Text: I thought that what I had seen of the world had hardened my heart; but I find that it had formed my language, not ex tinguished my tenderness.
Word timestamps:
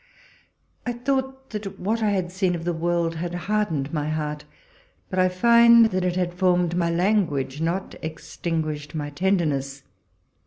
I 0.83 0.93
thought 0.93 1.51
that 1.51 1.79
what 1.79 2.01
I 2.01 2.09
had 2.09 2.31
seen 2.31 2.55
of 2.55 2.63
the 2.65 2.73
world 2.73 3.17
had 3.17 3.35
hardened 3.35 3.93
my 3.93 4.09
heart; 4.09 4.45
but 5.11 5.19
I 5.19 5.29
find 5.29 5.91
that 5.91 6.03
it 6.03 6.15
had 6.15 6.33
formed 6.33 6.75
my 6.75 6.89
language, 6.89 7.61
not 7.61 7.93
ex 8.01 8.35
tinguished 8.35 8.95
my 8.95 9.11
tenderness. 9.11 9.83